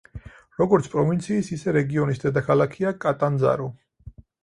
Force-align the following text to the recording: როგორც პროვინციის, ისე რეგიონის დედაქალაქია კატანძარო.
როგორც 0.61 0.89
პროვინციის, 0.93 1.53
ისე 1.59 1.75
რეგიონის 1.77 2.25
დედაქალაქია 2.25 2.97
კატანძარო. 3.07 3.73